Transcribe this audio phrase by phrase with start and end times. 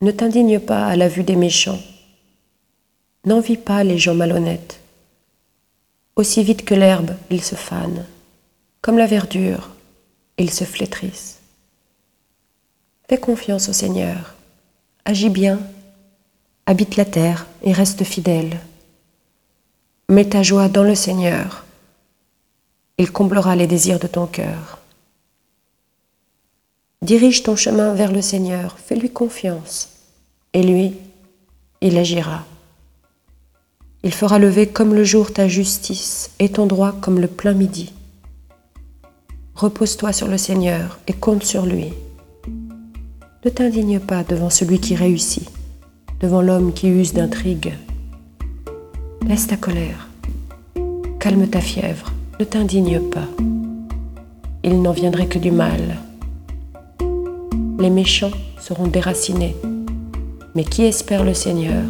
[0.00, 1.80] Ne t'indigne pas à la vue des méchants.
[3.24, 4.78] N'envie pas les gens malhonnêtes.
[6.14, 8.06] Aussi vite que l'herbe, ils se fanent.
[8.80, 9.70] Comme la verdure,
[10.36, 11.40] ils se flétrissent.
[13.08, 14.34] Fais confiance au Seigneur.
[15.04, 15.58] Agis bien.
[16.66, 18.60] Habite la terre et reste fidèle.
[20.08, 21.64] Mets ta joie dans le Seigneur.
[22.98, 24.77] Il comblera les désirs de ton cœur.
[27.00, 29.90] Dirige ton chemin vers le Seigneur, fais-lui confiance,
[30.52, 30.94] et lui,
[31.80, 32.44] il agira.
[34.02, 37.92] Il fera lever comme le jour ta justice et ton droit comme le plein midi.
[39.54, 41.92] Repose-toi sur le Seigneur et compte sur lui.
[43.44, 45.48] Ne t'indigne pas devant celui qui réussit,
[46.18, 47.74] devant l'homme qui use d'intrigue.
[49.24, 50.08] Laisse ta colère,
[51.20, 53.28] calme ta fièvre, ne t'indigne pas.
[54.64, 55.98] Il n'en viendrait que du mal
[57.78, 59.56] les méchants seront déracinés,
[60.54, 61.84] mais qui espère le Seigneur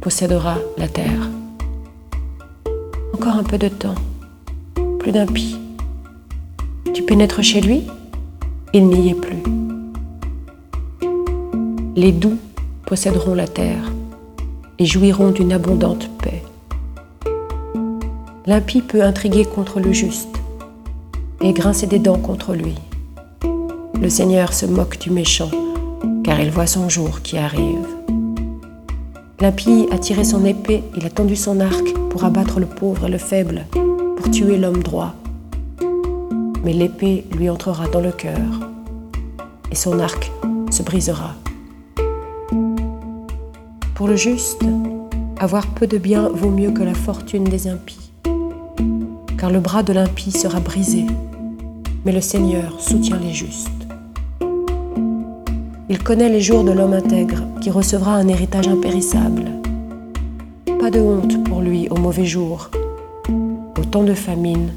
[0.00, 1.30] possédera la terre.
[3.14, 3.94] Encore un peu de temps,
[4.98, 5.58] plus d'impies.
[6.92, 7.84] Tu pénètres chez lui,
[8.72, 9.42] il n'y est plus.
[11.94, 12.38] Les doux
[12.84, 13.92] posséderont la terre
[14.78, 16.42] et jouiront d'une abondante paix.
[18.44, 20.36] L'impie peut intriguer contre le juste
[21.40, 22.74] et grincer des dents contre lui.
[24.06, 25.50] Le Seigneur se moque du méchant,
[26.22, 27.88] car il voit son jour qui arrive.
[29.40, 33.10] L'impie a tiré son épée, il a tendu son arc pour abattre le pauvre et
[33.10, 35.12] le faible, pour tuer l'homme droit.
[36.62, 38.70] Mais l'épée lui entrera dans le cœur,
[39.72, 40.30] et son arc
[40.70, 41.34] se brisera.
[43.96, 44.62] Pour le juste,
[45.40, 48.12] avoir peu de bien vaut mieux que la fortune des impies,
[49.36, 51.06] car le bras de l'impie sera brisé,
[52.04, 53.85] mais le Seigneur soutient les justes.
[55.88, 59.44] Il connaît les jours de l'homme intègre qui recevra un héritage impérissable.
[60.80, 62.70] Pas de honte pour lui au mauvais jour.
[63.78, 64.72] Au temps de famine,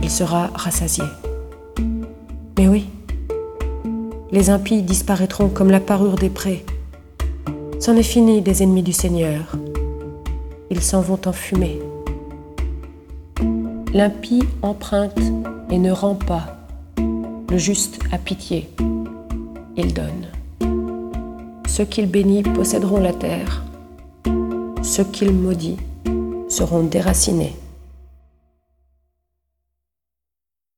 [0.00, 1.02] il sera rassasié.
[2.56, 2.86] Mais oui,
[4.30, 6.64] les impies disparaîtront comme la parure des prés.
[7.80, 9.56] C'en est fini des ennemis du Seigneur.
[10.70, 11.80] Ils s'en vont en fumée.
[13.92, 15.20] L'impie emprunte
[15.68, 16.58] et ne rend pas.
[17.50, 18.70] Le juste a pitié
[19.76, 20.26] il donne.
[21.66, 23.62] Ceux qu'il bénit posséderont la terre,
[24.82, 25.78] ceux qu'il maudit
[26.48, 27.54] seront déracinés.